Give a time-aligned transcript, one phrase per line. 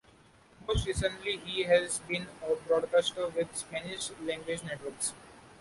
[0.67, 5.13] Most recently, he has been a broadcaster with Spanish-language networks.